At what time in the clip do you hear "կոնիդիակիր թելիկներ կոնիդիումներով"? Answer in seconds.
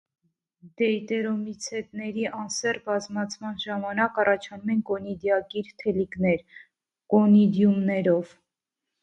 4.89-8.35